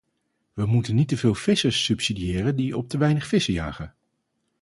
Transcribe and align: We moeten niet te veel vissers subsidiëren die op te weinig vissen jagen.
We 0.53 0.65
moeten 0.65 0.95
niet 0.95 1.07
te 1.07 1.17
veel 1.17 1.35
vissers 1.35 1.83
subsidiëren 1.83 2.55
die 2.55 2.77
op 2.77 2.89
te 2.89 2.97
weinig 2.97 3.27
vissen 3.27 3.53
jagen. 3.53 3.93